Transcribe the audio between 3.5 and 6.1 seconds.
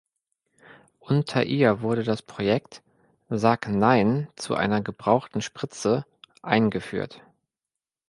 Nein zu einer gebrauchten Spritze“